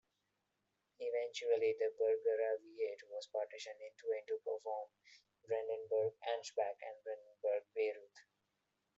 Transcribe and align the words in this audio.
Eventually, 0.97 1.75
the 1.77 1.93
burgraviate 1.95 3.07
was 3.11 3.27
partitioned 3.31 3.79
in 3.81 3.91
twain, 4.01 4.25
to 4.29 4.39
form 4.63 4.89
Brandenburg-Ansbach 5.47 6.77
and 6.81 7.03
Brandenburg-Bayreuth. 7.03 8.25